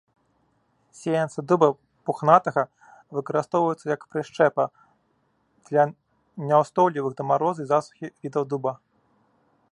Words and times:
Сеянцы 0.99 1.41
дуба 1.49 1.67
пухнатага 2.09 2.63
выкарыстоўваюцца 3.17 3.87
як 3.95 4.01
прышчэпа 4.15 4.65
для 5.71 5.83
няўстойлівых 6.53 7.13
да 7.19 7.23
марозу 7.33 7.61
і 7.67 7.71
засухі 7.73 8.07
відаў 8.25 8.43
дуба. 8.55 8.73